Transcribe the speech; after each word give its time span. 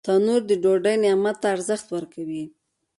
تنور 0.07 0.41
د 0.49 0.51
ډوډۍ 0.63 0.95
نعمت 1.03 1.35
ته 1.41 1.47
ارزښت 1.55 1.87
ورکوي 1.95 2.43